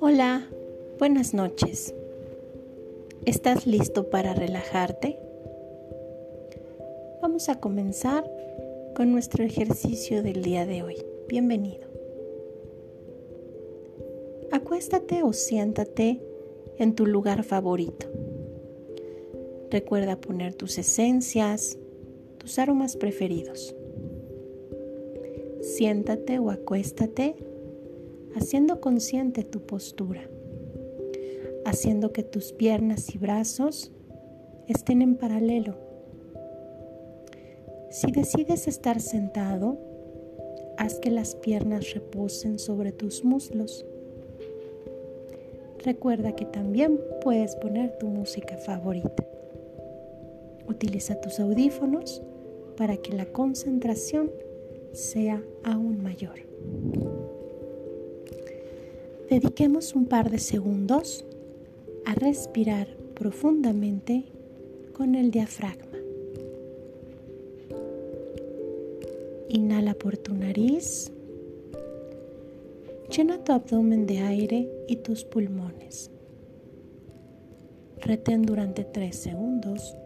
[0.00, 0.46] Hola,
[0.98, 1.94] buenas noches.
[3.24, 5.18] ¿Estás listo para relajarte?
[7.22, 8.30] Vamos a comenzar
[8.94, 10.96] con nuestro ejercicio del día de hoy.
[11.28, 11.88] Bienvenido.
[14.52, 16.20] Acuéstate o siéntate
[16.76, 18.06] en tu lugar favorito.
[19.70, 21.78] Recuerda poner tus esencias,
[22.48, 23.76] tus aromas preferidos.
[25.60, 27.36] Siéntate o acuéstate
[28.34, 30.22] haciendo consciente tu postura,
[31.66, 33.92] haciendo que tus piernas y brazos
[34.66, 35.76] estén en paralelo.
[37.90, 39.76] Si decides estar sentado,
[40.78, 43.84] haz que las piernas reposen sobre tus muslos.
[45.84, 49.22] Recuerda que también puedes poner tu música favorita.
[50.66, 52.22] Utiliza tus audífonos
[52.78, 54.30] para que la concentración
[54.92, 56.36] sea aún mayor.
[59.28, 61.24] Dediquemos un par de segundos
[62.06, 64.26] a respirar profundamente
[64.96, 65.98] con el diafragma.
[69.48, 71.10] Inhala por tu nariz.
[73.14, 76.10] Llena tu abdomen de aire y tus pulmones.
[78.00, 79.96] Retén durante tres segundos.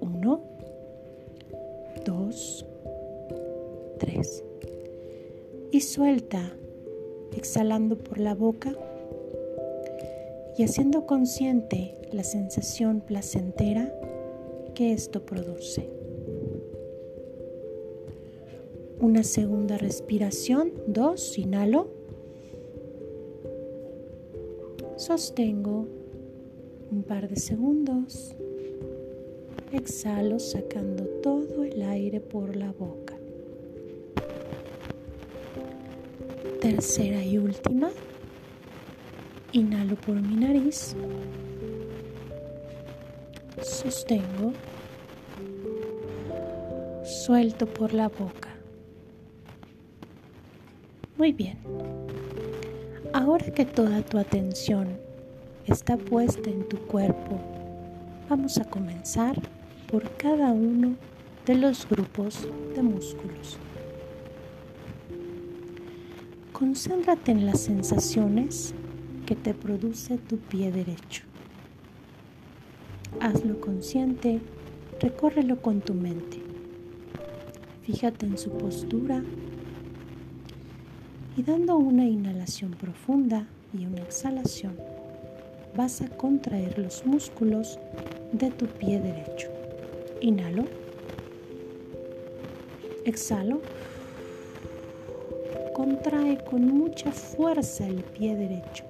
[0.00, 0.55] Uno,
[2.06, 2.64] dos,
[3.98, 4.44] tres.
[5.70, 6.56] Y suelta
[7.36, 8.74] exhalando por la boca
[10.56, 13.92] y haciendo consciente la sensación placentera
[14.74, 15.90] que esto produce.
[19.00, 21.88] Una segunda respiración, dos, inhalo,
[24.96, 25.86] sostengo
[26.90, 28.35] un par de segundos,
[29.72, 33.14] exhalo sacando todo el aire por la boca.
[36.60, 37.90] Tercera y última.
[39.52, 40.94] Inhalo por mi nariz.
[43.62, 44.52] Sostengo.
[47.04, 48.50] Suelto por la boca.
[51.16, 51.58] Muy bien.
[53.12, 54.98] Ahora que toda tu atención
[55.66, 57.40] está puesta en tu cuerpo,
[58.28, 59.36] vamos a comenzar
[59.90, 60.94] por cada uno
[61.46, 63.58] de los grupos de músculos.
[66.52, 68.74] Concéntrate en las sensaciones
[69.26, 71.24] que te produce tu pie derecho.
[73.20, 74.40] Hazlo consciente,
[75.00, 76.42] recórrelo con tu mente.
[77.82, 79.22] Fíjate en su postura
[81.36, 84.74] y dando una inhalación profunda y una exhalación,
[85.76, 87.78] vas a contraer los músculos
[88.32, 89.55] de tu pie derecho.
[90.20, 90.64] Inhalo.
[93.04, 93.60] Exhalo
[95.76, 98.84] contrae con mucha fuerza el pie derecho.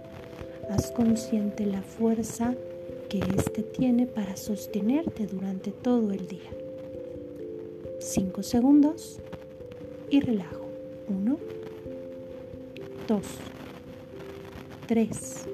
[0.70, 2.54] Haz consciente la fuerza
[3.09, 6.50] que éste tiene para sostenerte durante todo el día.
[7.98, 9.19] Cinco segundos
[10.10, 10.66] y relajo.
[11.08, 11.38] Uno,
[13.08, 13.26] dos,
[14.87, 15.44] tres,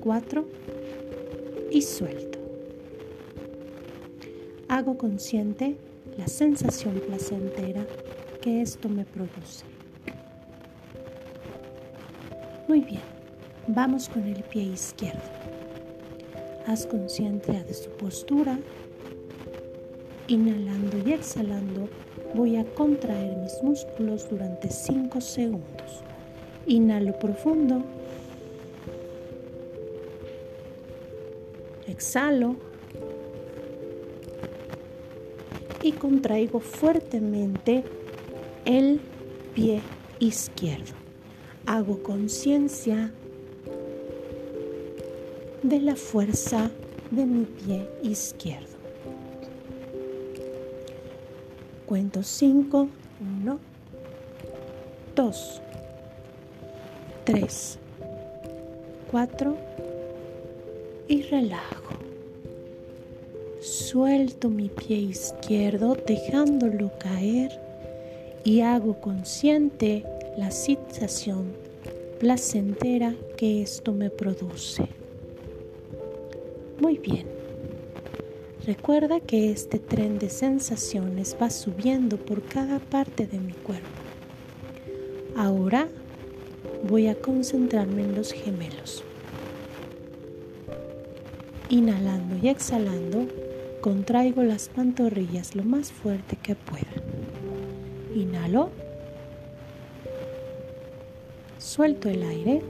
[0.00, 0.44] cuatro
[1.72, 2.29] y suelto.
[4.70, 5.76] Hago consciente
[6.16, 7.84] la sensación placentera
[8.40, 9.64] que esto me produce.
[12.68, 13.00] Muy bien,
[13.66, 15.18] vamos con el pie izquierdo.
[16.68, 18.60] Haz consciente de su postura.
[20.28, 21.88] Inhalando y exhalando,
[22.36, 26.04] voy a contraer mis músculos durante 5 segundos.
[26.66, 27.82] Inhalo profundo.
[31.88, 32.69] Exhalo.
[35.90, 37.82] Y contraigo fuertemente
[38.64, 39.00] el
[39.56, 39.80] pie
[40.20, 40.92] izquierdo
[41.66, 43.10] hago conciencia
[45.64, 46.70] de la fuerza
[47.10, 48.68] de mi pie izquierdo.
[51.86, 52.88] Cuento 5,
[53.42, 53.58] 1,
[55.16, 55.62] 2,
[57.24, 57.78] 3,
[59.10, 59.56] 4
[61.08, 61.79] y relajo.
[63.80, 67.50] Suelto mi pie izquierdo dejándolo caer
[68.44, 70.04] y hago consciente
[70.36, 71.54] la sensación
[72.20, 74.86] placentera que esto me produce.
[76.78, 77.26] Muy bien.
[78.66, 83.88] Recuerda que este tren de sensaciones va subiendo por cada parte de mi cuerpo.
[85.36, 85.88] Ahora
[86.86, 89.02] voy a concentrarme en los gemelos.
[91.70, 93.26] Inhalando y exhalando,
[93.80, 96.84] contraigo las pantorrillas lo más fuerte que pueda.
[98.14, 98.70] Inhalo.
[101.58, 102.62] Suelto el aire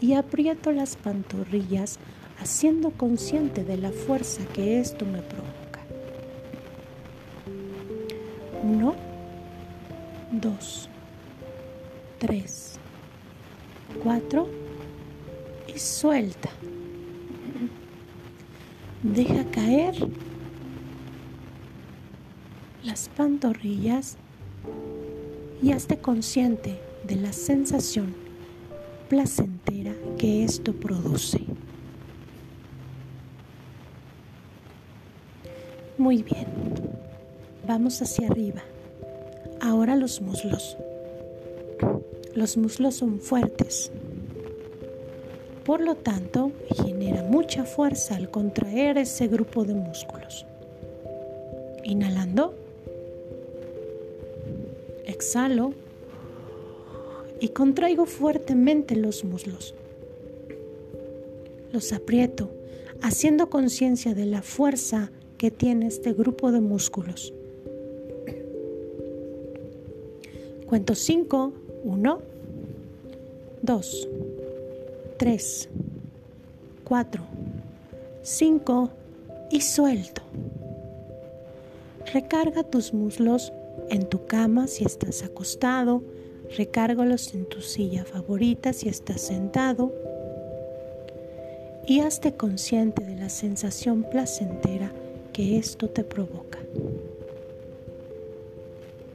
[0.00, 1.98] y aprieto las pantorrillas
[2.38, 5.80] haciendo consciente de la fuerza que esto me provoca.
[8.62, 8.94] Uno,
[10.32, 10.88] dos,
[12.18, 12.78] tres,
[14.02, 14.48] cuatro
[15.74, 16.50] y suelta.
[19.04, 19.94] Deja caer
[22.82, 24.16] las pantorrillas
[25.62, 28.14] y hazte consciente de la sensación
[29.10, 31.42] placentera que esto produce.
[35.98, 36.46] Muy bien,
[37.68, 38.62] vamos hacia arriba.
[39.60, 40.78] Ahora los muslos.
[42.34, 43.92] Los muslos son fuertes.
[45.64, 50.44] Por lo tanto, genera mucha fuerza al contraer ese grupo de músculos.
[51.84, 52.54] Inhalando.
[55.06, 55.72] Exhalo.
[57.40, 59.74] Y contraigo fuertemente los muslos.
[61.72, 62.50] Los aprieto,
[63.00, 67.32] haciendo conciencia de la fuerza que tiene este grupo de músculos.
[70.66, 71.52] Cuento 5,
[71.84, 72.18] 1,
[73.62, 74.08] 2,
[75.16, 75.68] 3,
[76.84, 77.22] 4,
[78.22, 78.90] 5
[79.50, 80.22] y suelto.
[82.12, 83.52] Recarga tus muslos
[83.90, 86.02] en tu cama si estás acostado,
[86.56, 89.92] recárgalos en tu silla favorita si estás sentado
[91.86, 94.92] y hazte consciente de la sensación placentera
[95.32, 96.58] que esto te provoca.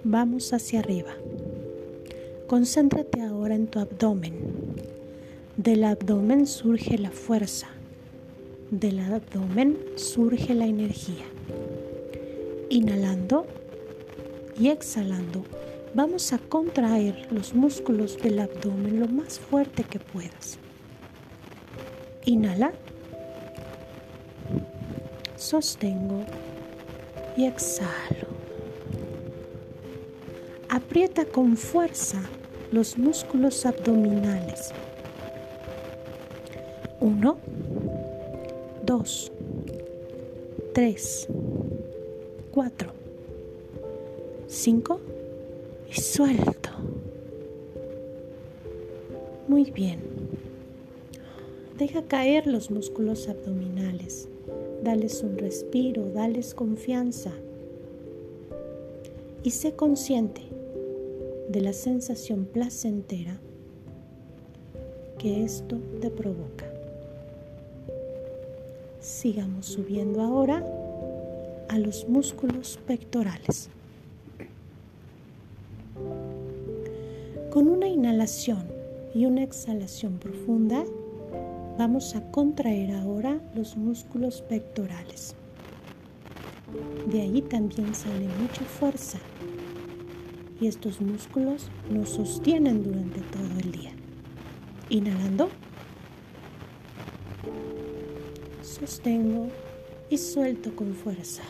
[0.04, 1.14] Vamos hacia arriba.
[2.48, 4.69] Concéntrate ahora en tu abdomen.
[5.60, 7.68] Del abdomen surge la fuerza.
[8.72, 11.26] Del abdomen surge la energía.
[12.70, 13.46] Inhalando
[14.58, 15.44] y exhalando,
[15.94, 20.58] vamos a contraer los músculos del abdomen lo más fuerte que puedas.
[22.24, 22.72] Inhala
[25.36, 26.24] sostengo
[27.36, 28.30] y exhalo.
[30.70, 32.22] Aprieta con fuerza
[32.72, 34.74] los músculos abdominales.
[37.02, 37.38] Uno,
[38.86, 39.32] dos,
[40.74, 41.28] tres,
[42.52, 42.92] cuatro,
[44.48, 45.00] cinco
[45.90, 46.70] y suelto.
[49.48, 50.00] Muy bien.
[51.78, 54.28] Deja caer los músculos abdominales
[54.84, 57.32] dales un respiro, dales confianza
[59.44, 60.42] y sé consciente
[61.50, 63.40] de la sensación placentera
[65.18, 66.69] que esto te provoca.
[69.10, 70.64] Sigamos subiendo ahora
[71.68, 73.70] a los músculos pectorales.
[77.52, 78.66] Con una inhalación
[79.14, 80.86] y una exhalación profunda,
[81.80, 85.34] Vamos a contraer ahora los músculos pectorales.
[87.10, 89.18] De ahí también sale mucha fuerza
[90.60, 93.92] y estos músculos nos sostienen durante todo el día.
[94.90, 95.48] Inhalando,
[98.70, 99.48] sostengo
[100.10, 101.42] y suelto con fuerza.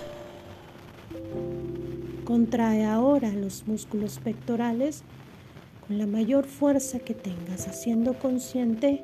[2.23, 5.03] Contrae ahora los músculos pectorales
[5.85, 9.01] con la mayor fuerza que tengas, haciendo consciente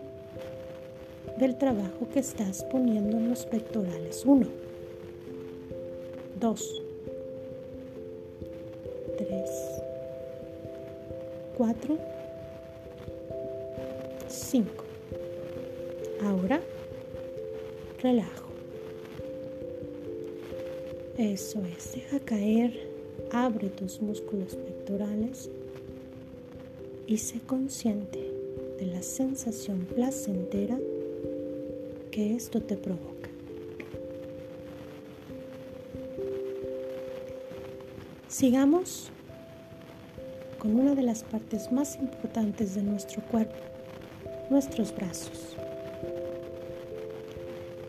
[1.38, 4.24] del trabajo que estás poniendo en los pectorales.
[4.26, 4.48] Uno,
[6.40, 6.82] dos,
[9.18, 9.50] tres,
[11.58, 11.98] cuatro,
[14.30, 14.86] cinco.
[16.24, 16.62] Ahora
[18.06, 18.52] relajo.
[21.18, 22.88] Eso es, deja caer,
[23.32, 25.50] abre tus músculos pectorales
[27.08, 28.20] y sé consciente
[28.78, 30.78] de la sensación placentera
[32.12, 33.30] que esto te provoca.
[38.28, 39.10] Sigamos
[40.60, 43.56] con una de las partes más importantes de nuestro cuerpo,
[44.52, 45.56] nuestros brazos.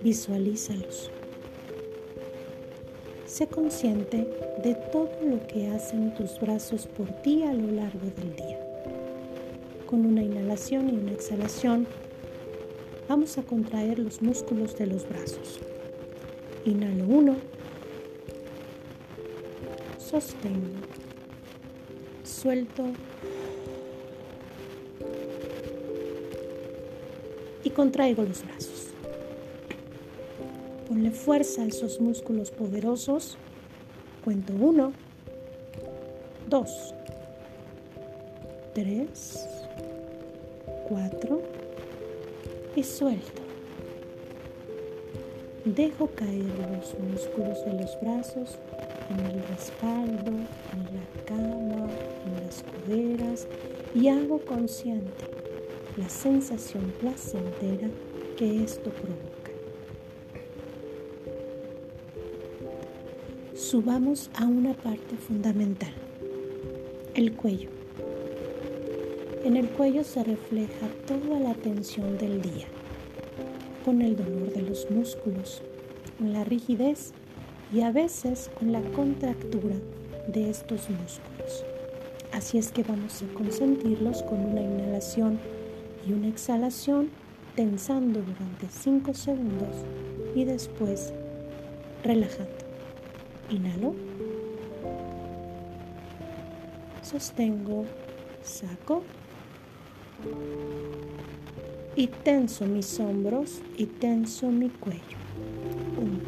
[0.03, 1.11] Visualízalos.
[3.26, 4.29] Sé consciente
[4.62, 8.59] de todo lo que hacen tus brazos por ti a lo largo del día.
[9.87, 11.87] Con una inhalación y una exhalación,
[13.09, 15.61] Vamos a contraer los músculos de los brazos.
[16.65, 17.37] Inhalo uno.
[19.97, 20.67] Sostengo.
[22.25, 22.85] Suelto.
[27.62, 28.75] Y contraigo los brazos.
[30.97, 33.37] Ponle fuerza a esos músculos poderosos.
[34.25, 34.95] Cuento uno,
[36.49, 36.95] dos,
[38.73, 39.47] tres,
[40.88, 41.43] cuatro
[42.75, 43.43] y suelto.
[45.67, 48.59] Dejo caer los músculos de los brazos
[49.11, 51.91] en el respaldo, en la cama,
[52.25, 53.47] en las coderas
[53.95, 55.26] y hago consciente
[55.99, 57.91] la sensación placentera
[58.38, 59.56] que esto provoca.
[63.71, 65.93] Subamos a una parte fundamental,
[67.17, 67.69] el cuello.
[69.43, 72.67] En el cuello se refleja toda la tensión del día,
[73.85, 75.63] con el dolor de los músculos,
[76.17, 77.13] con la rigidez
[77.75, 79.75] y a veces con la contractura
[80.29, 81.65] de estos músculos.
[82.31, 85.41] Así es que vamos a consentirlos con una inhalación
[86.09, 87.11] y una exhalación,
[87.57, 89.75] tensando durante 5 segundos
[90.37, 91.13] y después
[92.05, 92.66] relajando.
[93.50, 93.95] Inhalo.
[97.03, 97.85] Sostengo,
[98.43, 99.03] saco
[101.95, 105.00] y tenso mis hombros y tenso mi cuello.
[105.97, 106.21] Uno,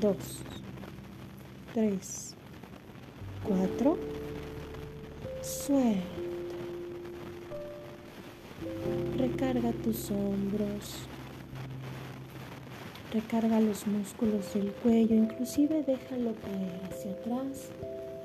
[0.00, 0.42] dos,
[1.74, 2.34] tres,
[3.42, 3.98] cuatro.
[5.42, 6.02] Suelta.
[9.16, 11.08] Recarga tus hombros.
[13.16, 17.70] Recarga los músculos del cuello, inclusive déjalo caer hacia atrás,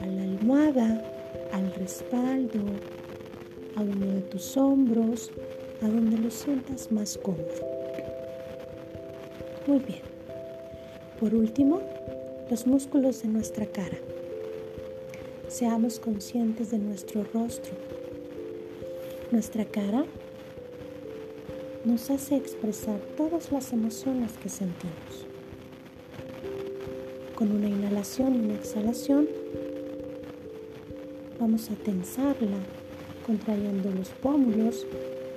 [0.02, 1.02] a la almohada,
[1.54, 2.60] al respaldo,
[3.78, 5.32] a uno de tus hombros,
[5.82, 7.48] a donde lo sientas más cómodo.
[9.66, 10.02] Muy bien.
[11.22, 11.80] Por último,
[12.50, 13.98] los músculos de nuestra cara.
[15.48, 17.72] Seamos conscientes de nuestro rostro.
[19.32, 20.04] Nuestra cara
[21.86, 25.26] nos hace expresar todas las emociones que sentimos.
[27.36, 29.28] Con una inhalación y una exhalación,
[31.40, 32.58] vamos a tensarla
[33.26, 34.86] contrayendo los pómulos,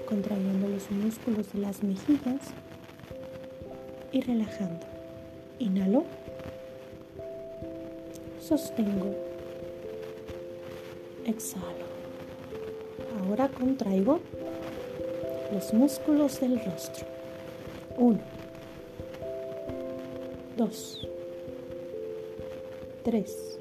[0.07, 2.53] contrayendo los músculos de las mejillas
[4.13, 4.87] y relajando.
[5.59, 6.05] Inhalo,
[8.39, 9.15] sostengo,
[11.25, 11.95] exhalo.
[13.23, 14.21] Ahora contraigo
[15.55, 17.07] los músculos del rostro.
[17.97, 18.19] Uno,
[20.57, 21.07] dos,
[23.05, 23.61] tres,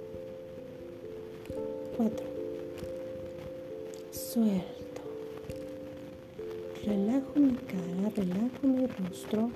[1.95, 2.25] cuatro.
[4.09, 5.01] Suelto.
[6.83, 9.51] Relajo mi cara, relajo mi rostro,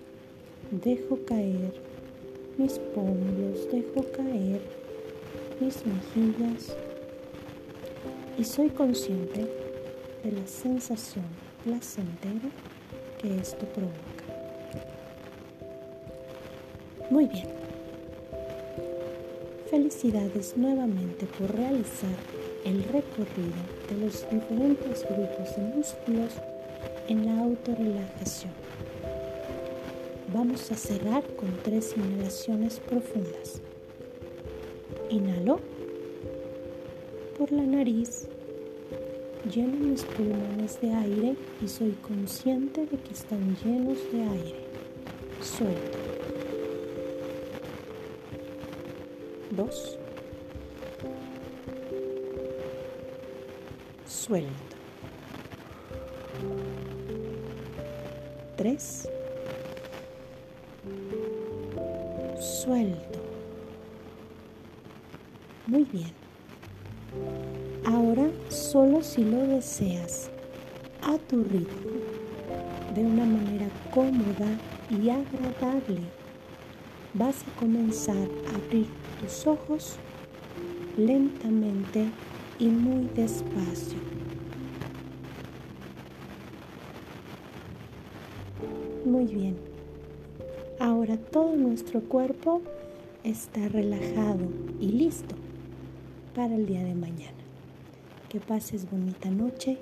[0.70, 1.74] dejo caer
[2.60, 4.62] mis pómulos, dejo caer
[5.60, 6.78] mis mejillas.
[8.38, 9.48] Y soy consciente
[10.24, 12.50] de la sensación placentera
[13.20, 14.24] que esto provoca.
[17.10, 17.48] Muy bien.
[19.70, 22.16] Felicidades nuevamente por realizar
[22.64, 26.34] el recorrido de los diferentes grupos de músculos
[27.10, 28.54] en la autorrelajación.
[30.34, 33.62] Vamos a cerrar con tres inhalaciones profundas.
[35.10, 35.60] Inhalo
[37.38, 38.28] por la nariz,
[39.46, 44.56] lleno mis pulmones de aire y soy consciente de que están llenos de aire.
[45.42, 45.98] Suelto.
[49.52, 49.98] Dos.
[54.28, 54.76] suelto.
[58.58, 59.08] Tres.
[62.40, 63.20] Suelto.
[65.68, 66.12] Muy bien.
[67.86, 68.17] Ahora,
[68.50, 70.30] solo si lo deseas,
[71.02, 71.92] a tu ritmo,
[72.96, 74.48] de una manera cómoda
[74.90, 76.02] y agradable,
[77.14, 78.88] vas a comenzar a abrir
[79.22, 79.98] tus ojos
[80.98, 82.06] lentamente
[82.60, 84.00] y muy despacio.
[89.06, 89.56] Muy bien.
[90.80, 92.62] Ahora todo nuestro cuerpo
[93.24, 94.48] está relajado
[94.80, 95.36] y listo
[96.36, 97.37] para el día de mañana.
[98.30, 99.78] Que pases bonita noche.